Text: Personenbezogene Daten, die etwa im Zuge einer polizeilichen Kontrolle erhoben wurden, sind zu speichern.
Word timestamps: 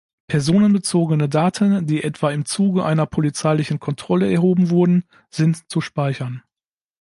Personenbezogene 0.25 1.29
Daten, 1.29 1.85
die 1.85 2.01
etwa 2.01 2.31
im 2.31 2.45
Zuge 2.45 2.83
einer 2.83 3.05
polizeilichen 3.05 3.79
Kontrolle 3.79 4.31
erhoben 4.33 4.71
wurden, 4.71 5.03
sind 5.29 5.69
zu 5.69 5.79
speichern. 5.79 6.41